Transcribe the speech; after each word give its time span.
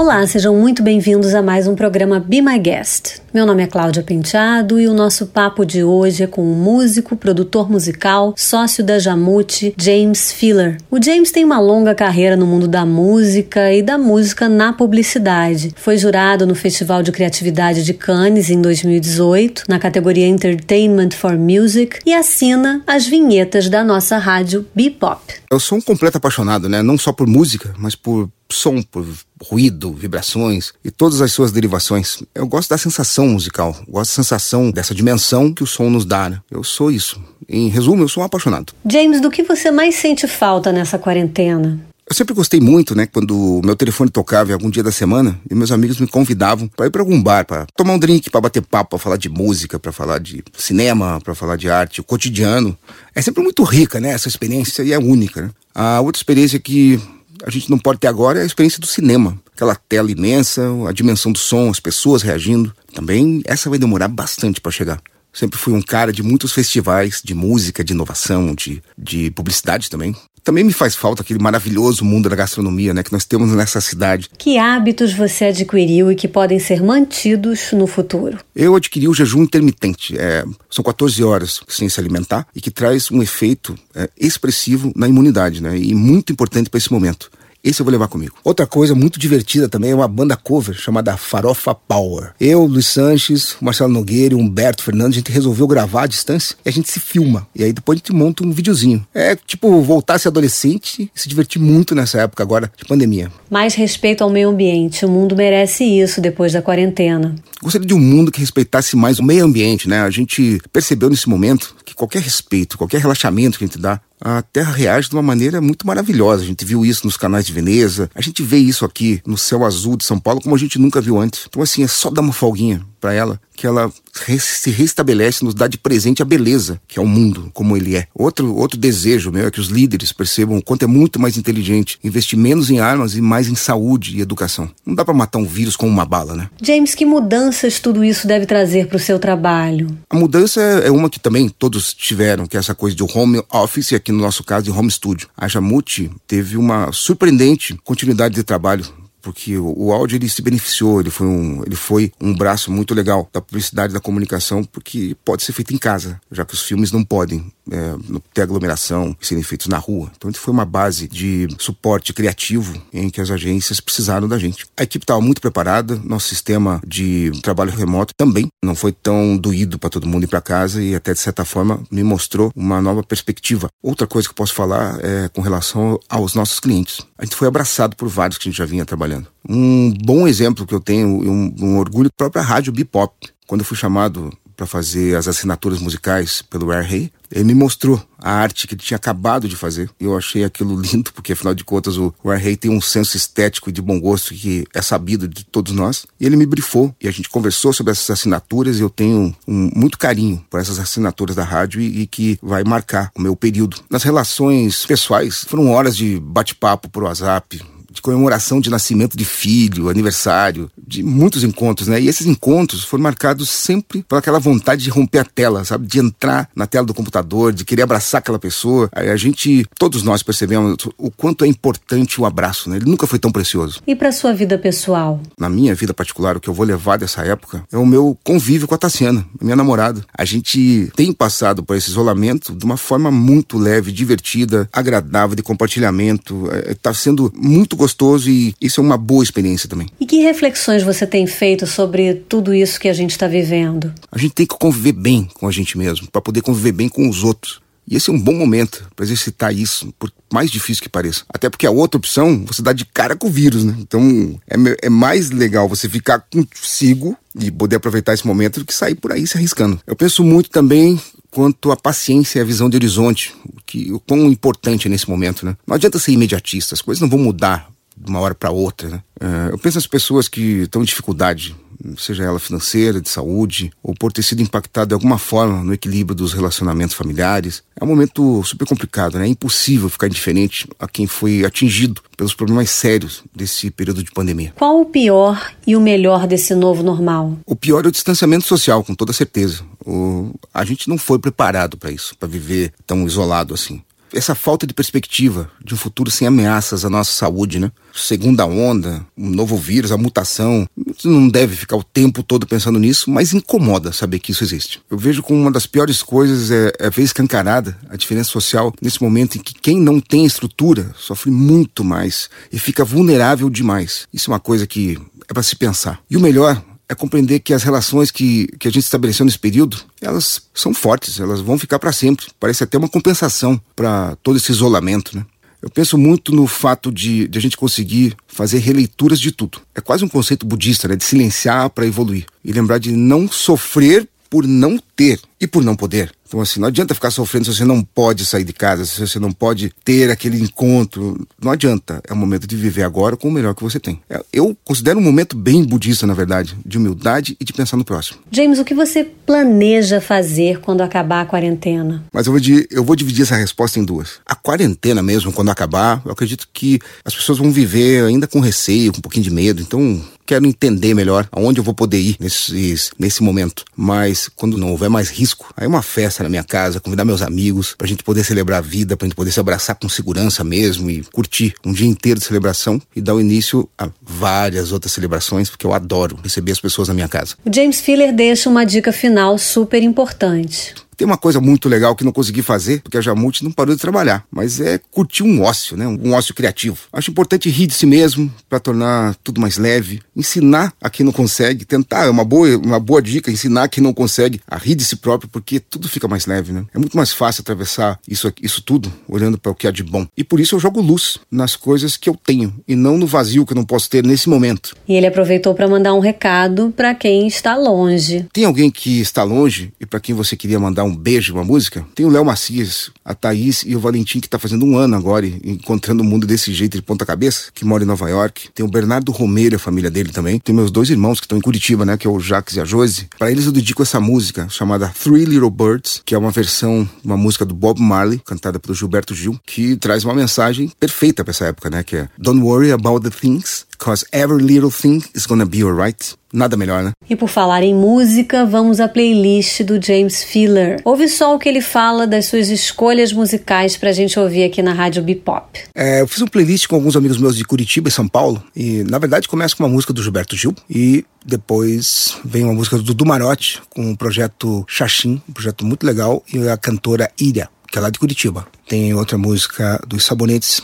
Olá, 0.00 0.24
sejam 0.28 0.54
muito 0.54 0.80
bem-vindos 0.80 1.34
a 1.34 1.42
mais 1.42 1.66
um 1.66 1.74
programa 1.74 2.20
Be 2.20 2.40
My 2.40 2.56
Guest. 2.56 3.20
Meu 3.34 3.44
nome 3.44 3.64
é 3.64 3.66
Cláudia 3.66 4.00
Penteado 4.00 4.78
e 4.78 4.86
o 4.86 4.94
nosso 4.94 5.26
papo 5.26 5.66
de 5.66 5.82
hoje 5.82 6.22
é 6.22 6.26
com 6.28 6.40
o 6.40 6.54
músico, 6.54 7.16
produtor 7.16 7.68
musical, 7.68 8.32
sócio 8.36 8.84
da 8.84 9.00
Jamute, 9.00 9.74
James 9.76 10.30
Filler. 10.30 10.78
O 10.88 11.02
James 11.02 11.32
tem 11.32 11.44
uma 11.44 11.58
longa 11.58 11.96
carreira 11.96 12.36
no 12.36 12.46
mundo 12.46 12.68
da 12.68 12.86
música 12.86 13.72
e 13.72 13.82
da 13.82 13.98
música 13.98 14.48
na 14.48 14.72
publicidade. 14.72 15.72
Foi 15.74 15.98
jurado 15.98 16.46
no 16.46 16.54
Festival 16.54 17.02
de 17.02 17.10
Criatividade 17.10 17.82
de 17.82 17.92
Cannes 17.92 18.50
em 18.50 18.62
2018, 18.62 19.64
na 19.68 19.80
categoria 19.80 20.28
Entertainment 20.28 21.10
for 21.10 21.36
Music, 21.36 21.98
e 22.06 22.14
assina 22.14 22.84
as 22.86 23.04
vinhetas 23.04 23.68
da 23.68 23.82
nossa 23.82 24.16
rádio 24.16 24.64
Bebop. 24.72 25.20
Eu 25.50 25.58
sou 25.58 25.78
um 25.78 25.80
completo 25.80 26.18
apaixonado, 26.18 26.68
né? 26.68 26.82
Não 26.82 26.96
só 26.96 27.12
por 27.12 27.26
música, 27.26 27.74
mas 27.76 27.96
por 27.96 28.30
som, 28.50 28.82
por 28.82 29.06
ruído, 29.42 29.92
vibrações 29.92 30.72
e 30.84 30.90
todas 30.90 31.20
as 31.20 31.32
suas 31.32 31.52
derivações. 31.52 32.22
Eu 32.34 32.46
gosto 32.46 32.70
da 32.70 32.78
sensação 32.78 33.28
musical, 33.28 33.76
gosto 33.88 34.10
da 34.10 34.22
sensação 34.22 34.70
dessa 34.70 34.94
dimensão 34.94 35.52
que 35.52 35.62
o 35.62 35.66
som 35.66 35.90
nos 35.90 36.04
dá. 36.04 36.30
Né? 36.30 36.40
Eu 36.50 36.64
sou 36.64 36.90
isso. 36.90 37.20
Em 37.48 37.68
resumo, 37.68 38.02
eu 38.02 38.08
sou 38.08 38.22
um 38.22 38.26
apaixonado. 38.26 38.72
James, 38.90 39.20
do 39.20 39.30
que 39.30 39.42
você 39.42 39.70
mais 39.70 39.94
sente 39.94 40.26
falta 40.26 40.72
nessa 40.72 40.98
quarentena? 40.98 41.88
Eu 42.10 42.14
sempre 42.14 42.32
gostei 42.32 42.58
muito, 42.58 42.94
né, 42.94 43.04
quando 43.04 43.58
o 43.58 43.60
meu 43.62 43.76
telefone 43.76 44.08
tocava 44.08 44.48
em 44.48 44.54
algum 44.54 44.70
dia 44.70 44.82
da 44.82 44.90
semana 44.90 45.38
e 45.50 45.54
meus 45.54 45.70
amigos 45.70 46.00
me 46.00 46.06
convidavam 46.06 46.66
para 46.66 46.86
ir 46.86 46.90
para 46.90 47.02
algum 47.02 47.22
bar, 47.22 47.44
para 47.44 47.66
tomar 47.76 47.92
um 47.92 47.98
drink, 47.98 48.30
para 48.30 48.40
bater 48.40 48.62
papo, 48.62 48.90
para 48.90 48.98
falar 48.98 49.18
de 49.18 49.28
música, 49.28 49.78
para 49.78 49.92
falar 49.92 50.18
de 50.18 50.42
cinema, 50.56 51.20
para 51.22 51.34
falar 51.34 51.56
de 51.56 51.68
arte, 51.68 52.00
o 52.00 52.04
cotidiano. 52.04 52.74
É 53.14 53.20
sempre 53.20 53.42
muito 53.42 53.62
rica, 53.62 54.00
né, 54.00 54.08
essa 54.08 54.26
experiência 54.26 54.82
e 54.82 54.94
é 54.94 54.98
única. 54.98 55.42
Né? 55.42 55.50
A 55.74 56.00
outra 56.00 56.18
experiência 56.18 56.58
que 56.58 56.98
a 57.44 57.50
gente 57.50 57.70
não 57.70 57.78
pode 57.78 57.98
ter 57.98 58.08
agora 58.08 58.38
é 58.38 58.42
a 58.42 58.46
experiência 58.46 58.80
do 58.80 58.86
cinema. 58.86 59.38
Aquela 59.54 59.74
tela 59.74 60.10
imensa, 60.10 60.62
a 60.88 60.92
dimensão 60.92 61.32
do 61.32 61.38
som, 61.38 61.70
as 61.70 61.80
pessoas 61.80 62.22
reagindo. 62.22 62.74
Também 62.94 63.42
essa 63.44 63.68
vai 63.68 63.78
demorar 63.78 64.08
bastante 64.08 64.60
para 64.60 64.72
chegar. 64.72 65.00
Sempre 65.32 65.58
fui 65.58 65.72
um 65.72 65.82
cara 65.82 66.12
de 66.12 66.22
muitos 66.22 66.52
festivais 66.52 67.20
de 67.22 67.34
música, 67.34 67.84
de 67.84 67.92
inovação, 67.92 68.54
de, 68.54 68.82
de 68.96 69.30
publicidade 69.30 69.90
também. 69.90 70.16
Também 70.48 70.64
me 70.64 70.72
faz 70.72 70.94
falta 70.94 71.20
aquele 71.20 71.38
maravilhoso 71.38 72.06
mundo 72.06 72.26
da 72.26 72.34
gastronomia, 72.34 72.94
né, 72.94 73.02
que 73.02 73.12
nós 73.12 73.26
temos 73.26 73.50
nessa 73.50 73.82
cidade. 73.82 74.30
Que 74.38 74.56
hábitos 74.56 75.12
você 75.12 75.44
adquiriu 75.44 76.10
e 76.10 76.16
que 76.16 76.26
podem 76.26 76.58
ser 76.58 76.82
mantidos 76.82 77.70
no 77.72 77.86
futuro? 77.86 78.38
Eu 78.56 78.74
adquiri 78.74 79.06
o 79.06 79.12
jejum 79.12 79.42
intermitente. 79.42 80.18
É, 80.18 80.46
são 80.70 80.82
14 80.82 81.22
horas 81.22 81.60
sem 81.68 81.86
se 81.90 82.00
alimentar 82.00 82.46
e 82.56 82.62
que 82.62 82.70
traz 82.70 83.10
um 83.10 83.22
efeito 83.22 83.74
é, 83.94 84.08
expressivo 84.18 84.90
na 84.96 85.06
imunidade, 85.06 85.62
né, 85.62 85.76
e 85.76 85.94
muito 85.94 86.32
importante 86.32 86.70
para 86.70 86.78
esse 86.78 86.90
momento. 86.90 87.30
Esse 87.62 87.80
eu 87.80 87.84
vou 87.84 87.92
levar 87.92 88.08
comigo. 88.08 88.36
Outra 88.44 88.66
coisa 88.66 88.94
muito 88.94 89.18
divertida 89.18 89.68
também 89.68 89.90
é 89.90 89.94
uma 89.94 90.06
banda 90.06 90.36
cover 90.36 90.76
chamada 90.76 91.16
Farofa 91.16 91.74
Power. 91.74 92.30
Eu, 92.40 92.64
Luiz 92.64 92.86
Sanches, 92.86 93.56
Marcelo 93.60 93.92
Nogueira 93.92 94.34
e 94.34 94.36
Humberto 94.36 94.84
Fernandes, 94.84 95.16
a 95.16 95.20
gente 95.20 95.32
resolveu 95.32 95.66
gravar 95.66 96.04
à 96.04 96.06
distância 96.06 96.56
e 96.64 96.68
a 96.68 96.72
gente 96.72 96.88
se 96.88 97.00
filma. 97.00 97.46
E 97.54 97.64
aí 97.64 97.72
depois 97.72 97.96
a 97.96 97.98
gente 97.98 98.12
monta 98.12 98.44
um 98.44 98.52
videozinho. 98.52 99.04
É 99.12 99.34
tipo 99.34 99.82
voltar 99.82 100.14
a 100.14 100.18
ser 100.18 100.28
adolescente 100.28 101.10
e 101.14 101.20
se 101.20 101.28
divertir 101.28 101.60
muito 101.60 101.94
nessa 101.94 102.20
época 102.20 102.42
agora 102.42 102.70
de 102.76 102.84
pandemia. 102.84 103.30
Mais 103.50 103.74
respeito 103.74 104.22
ao 104.22 104.30
meio 104.30 104.50
ambiente. 104.50 105.04
O 105.04 105.08
mundo 105.08 105.34
merece 105.34 105.84
isso 105.84 106.20
depois 106.20 106.52
da 106.52 106.62
quarentena. 106.62 107.34
Gostaria 107.60 107.86
de 107.86 107.94
um 107.94 107.98
mundo 107.98 108.30
que 108.30 108.40
respeitasse 108.40 108.94
mais 108.94 109.18
o 109.18 109.22
meio 109.22 109.44
ambiente, 109.44 109.88
né? 109.88 110.02
A 110.02 110.10
gente 110.10 110.60
percebeu 110.72 111.10
nesse 111.10 111.28
momento 111.28 111.74
que 111.84 111.94
qualquer 111.94 112.22
respeito, 112.22 112.78
qualquer 112.78 113.00
relaxamento 113.00 113.58
que 113.58 113.64
a 113.64 113.66
gente 113.66 113.78
dá 113.78 114.00
a 114.20 114.42
Terra 114.42 114.72
reage 114.72 115.08
de 115.08 115.16
uma 115.16 115.22
maneira 115.22 115.60
muito 115.60 115.86
maravilhosa. 115.86 116.42
A 116.42 116.46
gente 116.46 116.64
viu 116.64 116.84
isso 116.84 117.06
nos 117.06 117.16
canais 117.16 117.46
de 117.46 117.52
Veneza, 117.52 118.10
a 118.14 118.20
gente 118.20 118.42
vê 118.42 118.58
isso 118.58 118.84
aqui 118.84 119.20
no 119.26 119.38
céu 119.38 119.64
azul 119.64 119.96
de 119.96 120.04
São 120.04 120.18
Paulo 120.18 120.40
como 120.40 120.54
a 120.54 120.58
gente 120.58 120.78
nunca 120.78 121.00
viu 121.00 121.18
antes. 121.18 121.46
Então, 121.48 121.62
assim, 121.62 121.82
é 121.82 121.88
só 121.88 122.10
dar 122.10 122.22
uma 122.22 122.32
folguinha 122.32 122.84
para 123.00 123.12
ela 123.12 123.40
que 123.56 123.66
ela 123.66 123.90
se 124.38 124.70
restabelece, 124.70 125.44
nos 125.44 125.54
dá 125.54 125.66
de 125.66 125.76
presente 125.76 126.22
a 126.22 126.24
beleza 126.24 126.80
que 126.86 126.98
é 126.98 127.02
o 127.02 127.06
mundo 127.06 127.50
como 127.52 127.76
ele 127.76 127.96
é. 127.96 128.06
Outro 128.14 128.54
outro 128.54 128.78
desejo 128.78 129.32
meu 129.32 129.48
é 129.48 129.50
que 129.50 129.60
os 129.60 129.68
líderes 129.68 130.12
percebam 130.12 130.58
o 130.58 130.62
quanto 130.62 130.84
é 130.84 130.86
muito 130.86 131.18
mais 131.18 131.36
inteligente 131.36 131.98
investir 132.04 132.38
menos 132.38 132.70
em 132.70 132.78
armas 132.78 133.16
e 133.16 133.20
mais 133.20 133.48
em 133.48 133.54
saúde 133.54 134.16
e 134.16 134.20
educação. 134.20 134.70
Não 134.86 134.94
dá 134.94 135.04
para 135.04 135.14
matar 135.14 135.38
um 135.38 135.44
vírus 135.44 135.74
com 135.74 135.88
uma 135.88 136.04
bala, 136.04 136.34
né? 136.34 136.50
James, 136.62 136.94
que 136.94 137.04
mudanças 137.04 137.80
tudo 137.80 138.04
isso 138.04 138.26
deve 138.26 138.46
trazer 138.46 138.86
para 138.86 138.96
o 138.96 139.00
seu 139.00 139.18
trabalho? 139.18 139.88
A 140.08 140.16
mudança 140.16 140.60
é 140.60 140.90
uma 140.90 141.10
que 141.10 141.18
também 141.18 141.48
todos 141.48 141.92
tiveram, 141.92 142.46
que 142.46 142.56
é 142.56 142.60
essa 142.60 142.74
coisa 142.74 142.96
de 142.96 143.02
home 143.02 143.42
office, 143.52 143.92
aqui 143.92 144.12
no 144.12 144.20
nosso 144.20 144.44
caso 144.44 144.64
de 144.64 144.70
home 144.70 144.90
studio. 144.90 145.28
A 145.36 145.48
Jamute 145.48 146.10
teve 146.26 146.56
uma 146.56 146.92
surpreendente 146.92 147.76
continuidade 147.84 148.34
de 148.34 148.42
trabalho 148.42 148.86
porque 149.22 149.56
o, 149.58 149.92
áudio 149.92 150.16
ele 150.16 150.28
se 150.28 150.42
beneficiou, 150.42 151.00
ele 151.00 151.10
foi 151.10 151.26
um, 151.26 151.62
ele 151.64 151.76
foi 151.76 152.12
um 152.20 152.34
braço 152.34 152.70
muito 152.70 152.94
legal 152.94 153.28
da 153.32 153.40
publicidade 153.40 153.92
da 153.92 154.00
comunicação, 154.00 154.64
porque 154.64 155.16
pode 155.24 155.42
ser 155.42 155.52
feito 155.52 155.74
em 155.74 155.78
casa, 155.78 156.20
já 156.30 156.44
que 156.44 156.54
os 156.54 156.62
filmes 156.62 156.92
não 156.92 157.04
podem 157.04 157.52
é, 157.70 157.94
ter 158.32 158.42
aglomeração 158.42 159.16
e 159.20 159.26
serem 159.26 159.42
feitos 159.42 159.66
na 159.66 159.78
rua. 159.78 160.10
Então, 160.16 160.32
foi 160.32 160.52
uma 160.52 160.64
base 160.64 161.08
de 161.08 161.48
suporte 161.58 162.12
criativo 162.12 162.80
em 162.92 163.10
que 163.10 163.20
as 163.20 163.30
agências 163.30 163.80
precisaram 163.80 164.28
da 164.28 164.38
gente. 164.38 164.66
A 164.76 164.82
equipe 164.82 165.04
estava 165.04 165.20
muito 165.20 165.40
preparada, 165.40 165.96
nosso 166.04 166.28
sistema 166.28 166.80
de 166.86 167.30
trabalho 167.42 167.72
remoto 167.72 168.14
também 168.16 168.48
não 168.62 168.74
foi 168.74 168.92
tão 168.92 169.36
doído 169.36 169.78
para 169.78 169.90
todo 169.90 170.06
mundo 170.06 170.24
ir 170.24 170.26
para 170.26 170.40
casa 170.40 170.82
e 170.82 170.94
até 170.94 171.12
de 171.12 171.20
certa 171.20 171.44
forma 171.44 171.82
me 171.90 172.02
mostrou 172.02 172.52
uma 172.54 172.82
nova 172.82 173.02
perspectiva. 173.02 173.68
Outra 173.82 174.06
coisa 174.06 174.28
que 174.28 174.32
eu 174.32 174.36
posso 174.36 174.54
falar 174.54 174.98
é 175.02 175.28
com 175.28 175.40
relação 175.40 175.98
aos 176.08 176.34
nossos 176.34 176.60
clientes. 176.60 177.00
A 177.16 177.24
gente 177.24 177.36
foi 177.36 177.48
abraçado 177.48 177.96
por 177.96 178.08
vários 178.08 178.38
que 178.38 178.48
a 178.48 178.50
gente 178.50 178.58
já 178.58 178.66
vinha 178.66 178.84
trabalhando 178.84 179.07
trabalhando. 179.08 179.26
Um 179.48 179.92
bom 180.04 180.28
exemplo 180.28 180.66
que 180.66 180.74
eu 180.74 180.80
tenho, 180.80 181.08
um, 181.08 181.54
um 181.60 181.78
orgulho, 181.78 182.08
a 182.08 182.16
própria 182.16 182.42
rádio 182.42 182.72
Bipop. 182.72 183.28
Quando 183.46 183.62
eu 183.62 183.64
fui 183.64 183.76
chamado 183.76 184.30
para 184.54 184.66
fazer 184.66 185.16
as 185.16 185.28
assinaturas 185.28 185.78
musicais 185.78 186.42
pelo 186.42 186.72
Air 186.72 186.84
Rey, 186.84 187.12
ele 187.30 187.44
me 187.44 187.54
mostrou 187.54 188.02
a 188.18 188.32
arte 188.32 188.66
que 188.66 188.74
ele 188.74 188.82
tinha 188.82 188.96
acabado 188.96 189.48
de 189.48 189.54
fazer. 189.54 189.88
Eu 190.00 190.16
achei 190.16 190.42
aquilo 190.42 190.78
lindo, 190.82 191.12
porque 191.12 191.32
afinal 191.32 191.54
de 191.54 191.62
contas 191.62 191.96
o 191.96 192.12
Air 192.24 192.42
Rey 192.42 192.56
tem 192.56 192.68
um 192.68 192.80
senso 192.80 193.16
estético 193.16 193.70
e 193.70 193.72
de 193.72 193.80
bom 193.80 194.00
gosto 194.00 194.34
que 194.34 194.66
é 194.74 194.82
sabido 194.82 195.28
de 195.28 195.44
todos 195.44 195.72
nós. 195.72 196.06
E 196.18 196.26
ele 196.26 196.34
me 196.34 196.44
brifou 196.44 196.92
e 197.00 197.06
a 197.06 197.10
gente 197.12 197.28
conversou 197.28 197.72
sobre 197.72 197.92
essas 197.92 198.10
assinaturas 198.10 198.78
e 198.78 198.82
eu 198.82 198.90
tenho 198.90 199.34
um, 199.46 199.70
muito 199.76 199.96
carinho 199.96 200.44
por 200.50 200.58
essas 200.58 200.80
assinaturas 200.80 201.36
da 201.36 201.44
rádio 201.44 201.80
e, 201.80 202.02
e 202.02 202.06
que 202.08 202.36
vai 202.42 202.64
marcar 202.64 203.12
o 203.14 203.22
meu 203.22 203.36
período. 203.36 203.76
Nas 203.88 204.02
relações 204.02 204.84
pessoais, 204.84 205.44
foram 205.44 205.70
horas 205.70 205.96
de 205.96 206.18
bate-papo 206.18 206.88
por 206.88 207.04
WhatsApp, 207.04 207.62
de 207.98 208.02
comemoração 208.02 208.60
de 208.60 208.70
nascimento 208.70 209.16
de 209.16 209.24
filho, 209.24 209.88
aniversário, 209.88 210.70
de 210.76 211.02
muitos 211.02 211.44
encontros, 211.44 211.88
né? 211.88 212.00
E 212.00 212.08
esses 212.08 212.26
encontros 212.26 212.84
foram 212.84 213.02
marcados 213.02 213.50
sempre 213.50 214.02
por 214.02 214.16
aquela 214.16 214.38
vontade 214.38 214.82
de 214.82 214.90
romper 214.90 215.18
a 215.18 215.24
tela, 215.24 215.64
sabe? 215.64 215.86
De 215.86 215.98
entrar 215.98 216.48
na 216.54 216.66
tela 216.66 216.86
do 216.86 216.94
computador, 216.94 217.52
de 217.52 217.64
querer 217.64 217.82
abraçar 217.82 218.20
aquela 218.20 218.38
pessoa. 218.38 218.88
Aí 218.92 219.10
a 219.10 219.16
gente, 219.16 219.66
todos 219.78 220.02
nós 220.02 220.22
percebemos 220.22 220.76
o 220.96 221.10
quanto 221.10 221.44
é 221.44 221.48
importante 221.48 222.20
o 222.20 222.24
abraço, 222.24 222.70
né? 222.70 222.76
Ele 222.76 222.88
nunca 222.88 223.06
foi 223.06 223.18
tão 223.18 223.30
precioso. 223.30 223.82
E 223.86 223.94
para 223.94 224.12
sua 224.12 224.32
vida 224.32 224.56
pessoal? 224.56 225.20
Na 225.38 225.48
minha 225.48 225.74
vida 225.74 225.92
particular, 225.92 226.36
o 226.36 226.40
que 226.40 226.48
eu 226.48 226.54
vou 226.54 226.64
levar 226.64 226.96
dessa 226.96 227.22
época 227.22 227.64
é 227.72 227.76
o 227.76 227.86
meu 227.86 228.16
convívio 228.22 228.68
com 228.68 228.74
a 228.74 228.78
Tassiana, 228.78 229.26
minha 229.40 229.56
namorada. 229.56 230.04
A 230.16 230.24
gente 230.24 230.90
tem 230.94 231.12
passado 231.12 231.62
por 231.62 231.76
esse 231.76 231.90
isolamento 231.90 232.54
de 232.54 232.64
uma 232.64 232.76
forma 232.76 233.10
muito 233.10 233.58
leve, 233.58 233.90
divertida, 233.90 234.68
agradável, 234.72 235.34
de 235.34 235.42
compartilhamento. 235.42 236.48
Está 236.68 236.90
é, 236.90 236.94
sendo 236.94 237.32
muito 237.36 237.76
gostoso 237.76 237.87
gostoso 237.88 238.30
e 238.30 238.54
isso 238.60 238.80
é 238.80 238.84
uma 238.84 238.98
boa 238.98 239.24
experiência 239.24 239.68
também. 239.68 239.88
E 239.98 240.06
que 240.06 240.18
reflexões 240.18 240.82
você 240.82 241.06
tem 241.06 241.26
feito 241.26 241.66
sobre 241.66 242.14
tudo 242.14 242.54
isso 242.54 242.78
que 242.78 242.88
a 242.88 242.92
gente 242.92 243.12
está 243.12 243.26
vivendo? 243.26 243.92
A 244.12 244.18
gente 244.18 244.34
tem 244.34 244.46
que 244.46 244.56
conviver 244.56 244.92
bem 244.92 245.28
com 245.34 245.48
a 245.48 245.50
gente 245.50 245.78
mesmo, 245.78 246.08
para 246.10 246.20
poder 246.20 246.42
conviver 246.42 246.72
bem 246.72 246.88
com 246.88 247.08
os 247.08 247.24
outros. 247.24 247.60
E 247.90 247.96
esse 247.96 248.10
é 248.10 248.12
um 248.12 248.20
bom 248.20 248.34
momento 248.34 248.86
para 248.94 249.06
exercitar 249.06 249.54
isso, 249.54 249.90
por 249.98 250.12
mais 250.30 250.50
difícil 250.50 250.82
que 250.82 250.90
pareça. 250.90 251.24
Até 251.32 251.48
porque 251.48 251.66
a 251.66 251.70
outra 251.70 251.96
opção, 251.96 252.44
você 252.46 252.60
dá 252.60 252.74
de 252.74 252.84
cara 252.84 253.16
com 253.16 253.28
o 253.28 253.30
vírus, 253.30 253.64
né? 253.64 253.74
Então 253.80 254.38
é, 254.46 254.86
é 254.86 254.90
mais 254.90 255.30
legal 255.30 255.66
você 255.66 255.88
ficar 255.88 256.22
consigo 256.30 257.16
e 257.40 257.50
poder 257.50 257.76
aproveitar 257.76 258.12
esse 258.12 258.26
momento 258.26 258.60
do 258.60 258.66
que 258.66 258.74
sair 258.74 258.94
por 258.94 259.10
aí 259.10 259.26
se 259.26 259.38
arriscando. 259.38 259.80
Eu 259.86 259.96
penso 259.96 260.22
muito 260.22 260.50
também 260.50 261.00
quanto 261.30 261.72
à 261.72 261.76
paciência 261.76 262.38
e 262.38 262.42
à 262.42 262.44
visão 262.44 262.68
de 262.68 262.76
horizonte, 262.76 263.34
que 263.64 263.90
o 263.90 264.00
quão 264.00 264.26
importante 264.26 264.86
é 264.86 264.90
nesse 264.90 265.08
momento, 265.08 265.46
né? 265.46 265.56
Não 265.66 265.74
adianta 265.74 265.98
ser 265.98 266.12
imediatista, 266.12 266.74
as 266.74 266.82
coisas 266.82 267.00
não 267.00 267.08
vão 267.08 267.18
mudar 267.18 267.70
de 268.00 268.10
uma 268.10 268.20
hora 268.20 268.34
para 268.34 268.50
outra. 268.50 268.88
Né? 268.88 269.02
É, 269.20 269.52
eu 269.52 269.58
penso 269.58 269.76
nas 269.76 269.86
pessoas 269.86 270.28
que 270.28 270.62
estão 270.62 270.82
em 270.82 270.84
dificuldade, 270.84 271.56
seja 271.96 272.24
ela 272.24 272.38
financeira, 272.38 273.00
de 273.00 273.08
saúde, 273.08 273.70
ou 273.82 273.94
por 273.94 274.12
ter 274.12 274.22
sido 274.22 274.42
impactado 274.42 274.88
de 274.88 274.94
alguma 274.94 275.18
forma 275.18 275.62
no 275.62 275.72
equilíbrio 275.72 276.14
dos 276.14 276.32
relacionamentos 276.32 276.94
familiares. 276.94 277.62
É 277.80 277.84
um 277.84 277.88
momento 277.88 278.42
super 278.44 278.66
complicado, 278.66 279.18
né? 279.18 279.26
É 279.26 279.28
impossível 279.28 279.88
ficar 279.88 280.08
indiferente 280.08 280.68
a 280.78 280.88
quem 280.88 281.06
foi 281.06 281.44
atingido 281.44 282.02
pelos 282.16 282.34
problemas 282.34 282.70
sérios 282.70 283.22
desse 283.34 283.70
período 283.70 284.02
de 284.02 284.10
pandemia. 284.10 284.52
Qual 284.56 284.80
o 284.80 284.86
pior 284.86 285.52
e 285.66 285.76
o 285.76 285.80
melhor 285.80 286.26
desse 286.26 286.54
novo 286.54 286.82
normal? 286.82 287.38
O 287.46 287.54
pior 287.54 287.84
é 287.84 287.88
o 287.88 287.92
distanciamento 287.92 288.46
social, 288.46 288.82
com 288.82 288.94
toda 288.94 289.12
certeza. 289.12 289.62
O... 289.86 290.34
A 290.52 290.64
gente 290.64 290.88
não 290.88 290.98
foi 290.98 291.18
preparado 291.18 291.76
para 291.76 291.92
isso, 291.92 292.16
para 292.18 292.28
viver 292.28 292.72
tão 292.86 293.06
isolado 293.06 293.54
assim. 293.54 293.82
Essa 294.12 294.34
falta 294.34 294.66
de 294.66 294.74
perspectiva 294.74 295.50
de 295.64 295.74
um 295.74 295.76
futuro 295.76 296.10
sem 296.10 296.26
ameaças 296.26 296.84
à 296.84 296.90
nossa 296.90 297.12
saúde, 297.12 297.58
né? 297.58 297.70
Segunda 297.94 298.46
onda, 298.46 299.04
um 299.16 299.28
novo 299.28 299.56
vírus, 299.56 299.92
a 299.92 299.96
mutação. 299.96 300.66
Não 301.04 301.28
deve 301.28 301.56
ficar 301.56 301.76
o 301.76 301.82
tempo 301.82 302.22
todo 302.22 302.46
pensando 302.46 302.78
nisso, 302.78 303.10
mas 303.10 303.32
incomoda 303.32 303.92
saber 303.92 304.18
que 304.18 304.32
isso 304.32 304.44
existe. 304.44 304.80
Eu 304.90 304.98
vejo 304.98 305.22
como 305.22 305.40
uma 305.40 305.50
das 305.50 305.66
piores 305.66 306.02
coisas 306.02 306.50
é, 306.50 306.72
é 306.78 306.90
ver 306.90 307.02
escancarada 307.02 307.76
a 307.88 307.96
diferença 307.96 308.30
social 308.30 308.72
nesse 308.80 309.02
momento 309.02 309.36
em 309.36 309.40
que 309.40 309.54
quem 309.54 309.80
não 309.80 310.00
tem 310.00 310.24
estrutura 310.24 310.92
sofre 310.96 311.30
muito 311.30 311.84
mais 311.84 312.28
e 312.52 312.58
fica 312.58 312.84
vulnerável 312.84 313.50
demais. 313.50 314.06
Isso 314.12 314.30
é 314.30 314.34
uma 314.34 314.40
coisa 314.40 314.66
que 314.66 314.98
é 315.28 315.34
para 315.34 315.42
se 315.42 315.56
pensar. 315.56 316.00
E 316.08 316.16
o 316.16 316.20
melhor 316.20 316.62
é 316.88 316.94
compreender 316.94 317.40
que 317.40 317.52
as 317.52 317.62
relações 317.62 318.10
que, 318.10 318.46
que 318.58 318.66
a 318.66 318.70
gente 318.70 318.84
estabeleceu 318.84 319.26
nesse 319.26 319.38
período, 319.38 319.78
elas 320.00 320.42
são 320.54 320.72
fortes, 320.72 321.20
elas 321.20 321.40
vão 321.40 321.58
ficar 321.58 321.78
para 321.78 321.92
sempre. 321.92 322.26
Parece 322.40 322.64
até 322.64 322.78
uma 322.78 322.88
compensação 322.88 323.60
para 323.76 324.16
todo 324.22 324.38
esse 324.38 324.50
isolamento, 324.50 325.16
né? 325.16 325.24
Eu 325.60 325.68
penso 325.68 325.98
muito 325.98 326.32
no 326.32 326.46
fato 326.46 326.92
de, 326.92 327.26
de, 327.26 327.36
a 327.36 327.42
gente 327.42 327.56
conseguir 327.56 328.16
fazer 328.28 328.58
releituras 328.58 329.18
de 329.18 329.32
tudo. 329.32 329.60
É 329.74 329.80
quase 329.80 330.04
um 330.04 330.08
conceito 330.08 330.46
budista, 330.46 330.86
né? 330.86 330.94
De 330.94 331.02
silenciar 331.02 331.68
para 331.70 331.84
evoluir. 331.84 332.26
E 332.44 332.52
lembrar 332.52 332.78
de 332.78 332.92
não 332.92 333.28
sofrer 333.28 334.08
por 334.30 334.46
não 334.46 334.78
ter 334.94 335.20
e 335.40 335.46
por 335.48 335.64
não 335.64 335.74
poder. 335.74 336.12
Então, 336.28 336.40
assim, 336.42 336.60
não 336.60 336.68
adianta 336.68 336.94
ficar 336.94 337.10
sofrendo 337.10 337.46
se 337.46 337.56
você 337.56 337.64
não 337.64 337.82
pode 337.82 338.26
sair 338.26 338.44
de 338.44 338.52
casa, 338.52 338.84
se 338.84 339.00
você 339.00 339.18
não 339.18 339.32
pode 339.32 339.72
ter 339.82 340.10
aquele 340.10 340.38
encontro. 340.38 341.26
Não 341.42 341.50
adianta. 341.50 342.02
É 342.06 342.12
o 342.12 342.16
momento 342.16 342.46
de 342.46 342.54
viver 342.54 342.82
agora 342.82 343.16
com 343.16 343.28
o 343.28 343.32
melhor 343.32 343.54
que 343.54 343.62
você 343.62 343.80
tem. 343.80 344.00
É, 344.10 344.22
eu 344.30 344.54
considero 344.62 344.98
um 344.98 345.02
momento 345.02 345.34
bem 345.34 345.64
budista, 345.64 346.06
na 346.06 346.12
verdade, 346.12 346.54
de 346.64 346.76
humildade 346.76 347.34
e 347.40 347.44
de 347.44 347.52
pensar 347.54 347.78
no 347.78 347.84
próximo. 347.84 348.18
James, 348.30 348.58
o 348.58 348.64
que 348.64 348.74
você 348.74 349.04
planeja 349.04 350.02
fazer 350.02 350.60
quando 350.60 350.82
acabar 350.82 351.22
a 351.22 351.26
quarentena? 351.26 352.04
Mas 352.12 352.26
eu 352.26 352.32
vou, 352.32 352.42
eu 352.70 352.84
vou 352.84 352.94
dividir 352.94 353.22
essa 353.22 353.36
resposta 353.36 353.78
em 353.78 353.84
duas. 353.84 354.20
A 354.26 354.34
quarentena 354.34 355.02
mesmo, 355.02 355.32
quando 355.32 355.50
acabar, 355.50 356.02
eu 356.04 356.12
acredito 356.12 356.46
que 356.52 356.78
as 357.04 357.14
pessoas 357.14 357.38
vão 357.38 357.50
viver 357.50 358.04
ainda 358.04 358.26
com 358.26 358.38
receio, 358.38 358.92
com 358.92 358.98
um 358.98 359.02
pouquinho 359.02 359.24
de 359.24 359.30
medo. 359.30 359.62
Então, 359.62 360.02
quero 360.28 360.46
entender 360.46 360.92
melhor 360.92 361.26
aonde 361.32 361.58
eu 361.58 361.64
vou 361.64 361.72
poder 361.72 361.98
ir 361.98 362.16
nesse, 362.20 362.90
nesse 362.98 363.22
momento. 363.22 363.64
Mas 363.74 364.28
quando 364.28 364.58
não 364.58 364.70
houver 364.70 364.90
mais 364.90 365.08
risco, 365.08 365.50
aí 365.56 365.64
é 365.64 365.68
uma 365.68 365.80
festa 365.80 366.22
na 366.22 366.28
minha 366.28 366.44
casa, 366.44 366.80
convidar 366.80 367.04
meus 367.06 367.22
amigos 367.22 367.74
pra 367.76 367.86
gente 367.86 368.04
poder 368.04 368.22
celebrar 368.22 368.58
a 368.58 368.60
vida, 368.60 368.94
pra 368.94 369.06
gente 369.06 369.16
poder 369.16 369.32
se 369.32 369.40
abraçar 369.40 369.74
com 369.76 369.88
segurança 369.88 370.44
mesmo 370.44 370.90
e 370.90 371.02
curtir 371.02 371.54
um 371.64 371.72
dia 371.72 371.88
inteiro 371.88 372.20
de 372.20 372.26
celebração 372.26 372.80
e 372.94 373.00
dar 373.00 373.14
o 373.14 373.20
início 373.20 373.66
a 373.78 373.88
várias 374.02 374.70
outras 374.70 374.92
celebrações, 374.92 375.48
porque 375.48 375.64
eu 375.64 375.72
adoro 375.72 376.18
receber 376.22 376.52
as 376.52 376.60
pessoas 376.60 376.88
na 376.88 376.94
minha 376.94 377.08
casa. 377.08 377.34
O 377.44 377.54
James 377.54 377.80
Filler 377.80 378.14
deixa 378.14 378.50
uma 378.50 378.66
dica 378.66 378.92
final 378.92 379.38
super 379.38 379.82
importante. 379.82 380.74
Tem 380.98 381.06
uma 381.06 381.16
coisa 381.16 381.40
muito 381.40 381.68
legal 381.68 381.94
que 381.94 382.02
não 382.02 382.10
consegui 382.10 382.42
fazer, 382.42 382.82
porque 382.82 382.98
a 382.98 383.00
Jamute 383.00 383.44
não 383.44 383.52
parou 383.52 383.72
de 383.72 383.80
trabalhar, 383.80 384.24
mas 384.32 384.60
é 384.60 384.80
curtir 384.90 385.22
um 385.22 385.42
ócio, 385.42 385.76
né? 385.76 385.86
Um 385.86 386.12
ócio 386.12 386.34
criativo. 386.34 386.76
Acho 386.92 387.12
importante 387.12 387.48
rir 387.48 387.68
de 387.68 387.74
si 387.74 387.86
mesmo 387.86 388.34
para 388.48 388.58
tornar 388.58 389.14
tudo 389.22 389.40
mais 389.40 389.58
leve, 389.58 390.02
ensinar 390.16 390.72
a 390.82 390.90
quem 390.90 391.06
não 391.06 391.12
consegue, 391.12 391.64
tentar, 391.64 392.06
é 392.06 392.10
uma 392.10 392.24
boa, 392.24 392.58
uma 392.58 392.80
boa 392.80 393.00
dica, 393.00 393.30
ensinar 393.30 393.62
a 393.62 393.68
quem 393.68 393.80
não 393.80 393.94
consegue 393.94 394.40
a 394.44 394.56
rir 394.56 394.74
de 394.74 394.84
si 394.84 394.96
próprio, 394.96 395.30
porque 395.30 395.60
tudo 395.60 395.88
fica 395.88 396.08
mais 396.08 396.26
leve, 396.26 396.52
né? 396.52 396.64
É 396.74 396.78
muito 396.78 396.96
mais 396.96 397.12
fácil 397.12 397.42
atravessar 397.42 398.00
isso, 398.08 398.32
isso 398.42 398.60
tudo 398.60 398.92
olhando 399.08 399.38
para 399.38 399.52
o 399.52 399.54
que 399.54 399.68
há 399.68 399.70
de 399.70 399.84
bom. 399.84 400.04
E 400.16 400.24
por 400.24 400.40
isso 400.40 400.56
eu 400.56 400.60
jogo 400.60 400.80
luz 400.80 401.20
nas 401.30 401.54
coisas 401.54 401.96
que 401.96 402.10
eu 402.10 402.16
tenho 402.16 402.52
e 402.66 402.74
não 402.74 402.98
no 402.98 403.06
vazio 403.06 403.46
que 403.46 403.52
eu 403.52 403.56
não 403.56 403.64
posso 403.64 403.88
ter 403.88 404.04
nesse 404.04 404.28
momento. 404.28 404.74
E 404.88 404.94
ele 404.94 405.06
aproveitou 405.06 405.54
para 405.54 405.68
mandar 405.68 405.94
um 405.94 406.00
recado 406.00 406.74
para 406.76 406.92
quem 406.92 407.28
está 407.28 407.56
longe. 407.56 408.26
Tem 408.32 408.44
alguém 408.44 408.68
que 408.68 409.00
está 409.00 409.22
longe 409.22 409.72
e 409.80 409.86
para 409.86 410.00
quem 410.00 410.12
você 410.12 410.36
queria 410.36 410.58
mandar 410.58 410.87
um 410.87 410.87
beijo, 410.94 411.34
uma 411.34 411.44
música? 411.44 411.86
Tem 411.94 412.04
o 412.04 412.08
Léo 412.08 412.24
Macias, 412.24 412.90
a 413.04 413.14
Thaís 413.14 413.62
e 413.66 413.74
o 413.74 413.80
Valentim, 413.80 414.20
que 414.20 414.26
está 414.26 414.38
fazendo 414.38 414.64
um 414.64 414.76
ano 414.76 414.96
agora, 414.96 415.26
encontrando 415.26 416.02
o 416.02 416.06
mundo 416.06 416.26
desse 416.26 416.52
jeito 416.52 416.76
de 416.76 416.82
ponta 416.82 417.06
cabeça, 417.06 417.50
que 417.54 417.64
mora 417.64 417.84
em 417.84 417.86
Nova 417.86 418.08
York. 418.08 418.50
Tem 418.54 418.64
o 418.64 418.68
Bernardo 418.68 419.12
Romeiro, 419.12 419.56
a 419.56 419.58
família 419.58 419.90
dele 419.90 420.10
também. 420.10 420.38
Tem 420.38 420.54
meus 420.54 420.70
dois 420.70 420.90
irmãos 420.90 421.20
que 421.20 421.26
estão 421.26 421.38
em 421.38 421.40
Curitiba, 421.40 421.84
né? 421.84 421.96
Que 421.96 422.06
é 422.06 422.10
o 422.10 422.20
Jacques 422.20 422.56
e 422.56 422.60
a 422.60 422.64
Josi. 422.64 423.08
Para 423.18 423.30
eles 423.30 423.46
eu 423.46 423.52
dedico 423.52 423.82
essa 423.82 424.00
música 424.00 424.48
chamada 424.48 424.88
Three 424.88 425.24
Little 425.24 425.50
Birds, 425.50 426.02
que 426.04 426.14
é 426.14 426.18
uma 426.18 426.30
versão, 426.30 426.88
uma 427.04 427.16
música 427.16 427.44
do 427.44 427.54
Bob 427.54 427.80
Marley, 427.80 428.20
cantada 428.24 428.58
pelo 428.58 428.74
Gilberto 428.74 429.14
Gil, 429.14 429.38
que 429.46 429.76
traz 429.76 430.04
uma 430.04 430.14
mensagem 430.14 430.70
perfeita 430.78 431.24
para 431.24 431.30
essa 431.30 431.46
época, 431.46 431.70
né? 431.70 431.82
Que 431.82 431.96
é 431.96 432.08
Don't 432.18 432.40
worry 432.40 432.72
about 432.72 433.08
the 433.08 433.10
things 433.10 433.67
Cause 433.78 434.04
every 434.12 434.42
little 434.42 434.70
thing 434.70 435.02
is 435.14 435.26
gonna 435.26 435.46
be 435.46 435.62
alright. 435.62 436.16
Nada 436.32 436.56
melhor, 436.56 436.82
né? 436.82 436.92
E 437.08 437.16
por 437.16 437.28
falar 437.28 437.62
em 437.62 437.74
música, 437.74 438.44
vamos 438.44 438.80
à 438.80 438.88
playlist 438.88 439.62
do 439.62 439.80
James 439.80 440.22
Filler. 440.22 440.78
Ouve 440.84 441.08
só 441.08 441.34
o 441.34 441.38
que 441.38 441.48
ele 441.48 441.62
fala 441.62 442.06
das 442.06 442.26
suas 442.26 442.48
escolhas 442.48 443.12
musicais 443.12 443.76
pra 443.76 443.92
gente 443.92 444.18
ouvir 444.18 444.44
aqui 444.44 444.60
na 444.60 444.74
Rádio 444.74 445.02
Bipop. 445.02 445.58
É, 445.74 446.02
eu 446.02 446.08
fiz 446.08 446.20
uma 446.20 446.28
playlist 446.28 446.66
com 446.66 446.74
alguns 446.74 446.96
amigos 446.96 447.16
meus 447.18 447.36
de 447.36 447.44
Curitiba 447.44 447.88
e 447.88 447.92
São 447.92 448.06
Paulo. 448.06 448.42
E 448.54 448.84
na 448.84 448.98
verdade 448.98 449.26
começa 449.28 449.56
com 449.56 449.62
uma 449.62 449.70
música 449.70 449.92
do 449.92 450.02
Gilberto 450.02 450.36
Gil. 450.36 450.54
E 450.68 451.04
depois 451.24 452.18
vem 452.24 452.44
uma 452.44 452.54
música 452.54 452.76
do 452.76 452.82
Dudu 452.82 453.06
Marotti 453.06 453.62
com 453.70 453.90
o 453.92 453.96
projeto 453.96 454.64
Xaxim, 454.68 455.22
um 455.28 455.32
projeto 455.32 455.64
muito 455.64 455.86
legal. 455.86 456.22
E 456.32 456.46
a 456.48 456.58
cantora 456.58 457.10
Ira, 457.18 457.48
que 457.70 457.78
é 457.78 457.80
lá 457.80 457.88
de 457.88 457.98
Curitiba. 457.98 458.46
Tem 458.68 458.92
outra 458.92 459.16
música 459.16 459.80
dos 459.86 460.04
Sabonetes 460.04 460.62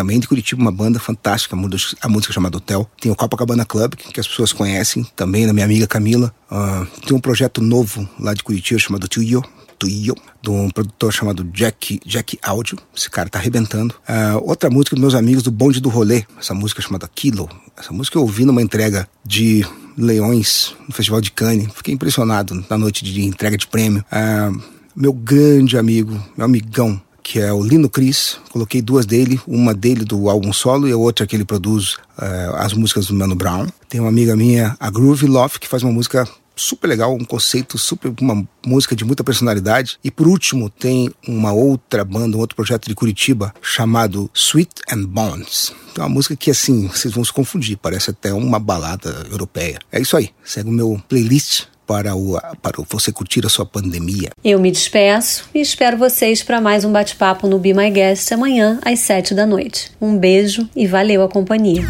também 0.00 0.18
de 0.18 0.26
Curitiba, 0.26 0.62
uma 0.62 0.72
banda 0.72 0.98
fantástica, 0.98 1.54
a 2.00 2.08
música 2.08 2.32
chamada 2.32 2.56
Hotel. 2.56 2.90
Tem 2.98 3.12
o 3.12 3.14
Copacabana 3.14 3.66
Club, 3.66 3.96
que 3.96 4.18
as 4.18 4.26
pessoas 4.26 4.50
conhecem, 4.50 5.04
também 5.14 5.46
da 5.46 5.52
minha 5.52 5.66
amiga 5.66 5.86
Camila. 5.86 6.34
Uh, 6.50 6.86
tem 7.06 7.14
um 7.14 7.20
projeto 7.20 7.60
novo 7.60 8.08
lá 8.18 8.32
de 8.32 8.42
Curitiba 8.42 8.80
chamado 8.80 9.06
Tuyo, 9.06 9.44
Tuyo, 9.78 10.14
de 10.40 10.48
um 10.48 10.70
produtor 10.70 11.12
chamado 11.12 11.44
Jack, 11.44 12.00
Jack 12.06 12.38
Audio. 12.42 12.78
Esse 12.96 13.10
cara 13.10 13.28
tá 13.28 13.38
arrebentando. 13.38 13.94
Uh, 14.08 14.42
outra 14.42 14.70
música 14.70 14.96
dos 14.96 15.02
meus 15.02 15.14
amigos 15.14 15.42
do 15.42 15.50
Bonde 15.50 15.82
do 15.82 15.90
Rolê, 15.90 16.24
essa 16.38 16.54
música 16.54 16.80
chamada 16.80 17.06
Kilo. 17.06 17.46
Essa 17.76 17.92
música 17.92 18.16
eu 18.16 18.22
ouvi 18.22 18.46
numa 18.46 18.62
entrega 18.62 19.06
de 19.22 19.66
Leões 19.98 20.74
no 20.88 20.94
Festival 20.94 21.20
de 21.20 21.30
Cannes. 21.30 21.68
Fiquei 21.74 21.92
impressionado 21.92 22.64
na 22.70 22.78
noite 22.78 23.04
de 23.04 23.22
entrega 23.22 23.58
de 23.58 23.66
prêmio. 23.66 24.02
Uh, 24.10 24.80
meu 24.96 25.12
grande 25.12 25.76
amigo, 25.76 26.18
meu 26.34 26.46
amigão, 26.46 27.00
que 27.22 27.38
é 27.38 27.52
o 27.52 27.62
Lino 27.62 27.88
Cris. 27.88 28.38
Coloquei 28.50 28.82
duas 28.82 29.06
dele, 29.06 29.40
uma 29.46 29.74
dele 29.74 30.04
do 30.04 30.28
álbum 30.28 30.52
solo 30.52 30.88
e 30.88 30.92
a 30.92 30.96
outra 30.96 31.26
que 31.26 31.36
ele 31.36 31.44
produz 31.44 31.94
uh, 32.18 32.56
as 32.56 32.72
músicas 32.72 33.06
do 33.06 33.14
Mano 33.14 33.34
Brown. 33.34 33.66
Tem 33.88 34.00
uma 34.00 34.08
amiga 34.08 34.36
minha, 34.36 34.76
a 34.78 34.90
Groove 34.90 35.26
Love, 35.26 35.58
que 35.58 35.68
faz 35.68 35.82
uma 35.82 35.92
música 35.92 36.28
super 36.60 36.88
legal, 36.88 37.14
um 37.14 37.24
conceito 37.24 37.78
super, 37.78 38.12
uma 38.20 38.46
música 38.64 38.94
de 38.94 39.04
muita 39.04 39.24
personalidade. 39.24 39.98
E 40.04 40.10
por 40.10 40.28
último, 40.28 40.68
tem 40.68 41.10
uma 41.26 41.52
outra 41.52 42.04
banda, 42.04 42.36
um 42.36 42.40
outro 42.40 42.56
projeto 42.56 42.88
de 42.88 42.94
Curitiba 42.94 43.54
chamado 43.62 44.30
Sweet 44.34 44.82
and 44.90 45.04
Bones. 45.04 45.72
Então, 45.90 46.04
é 46.04 46.06
uma 46.06 46.14
música 46.14 46.36
que, 46.36 46.50
assim, 46.50 46.86
vocês 46.86 47.12
vão 47.12 47.24
se 47.24 47.32
confundir, 47.32 47.76
parece 47.78 48.10
até 48.10 48.32
uma 48.32 48.58
balada 48.58 49.26
europeia. 49.30 49.78
É 49.90 50.00
isso 50.00 50.16
aí, 50.16 50.30
segue 50.44 50.68
o 50.68 50.72
meu 50.72 51.02
playlist 51.08 51.64
para, 51.90 52.14
o, 52.14 52.40
para 52.62 52.84
você 52.88 53.10
curtir 53.10 53.44
a 53.44 53.48
sua 53.48 53.66
pandemia. 53.66 54.30
Eu 54.44 54.60
me 54.60 54.70
despeço 54.70 55.50
e 55.52 55.60
espero 55.60 55.98
vocês 55.98 56.40
para 56.40 56.60
mais 56.60 56.84
um 56.84 56.92
bate-papo 56.92 57.48
no 57.48 57.58
Be 57.58 57.74
My 57.74 57.90
Guest 57.90 58.30
amanhã 58.30 58.78
às 58.84 59.00
sete 59.00 59.34
da 59.34 59.44
noite. 59.44 59.90
Um 60.00 60.16
beijo 60.16 60.68
e 60.76 60.86
valeu 60.86 61.20
a 61.20 61.28
companhia. 61.28 61.82